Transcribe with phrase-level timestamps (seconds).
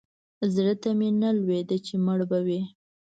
[0.53, 2.61] زړه ته مې نه لوېده چې مړ به وي.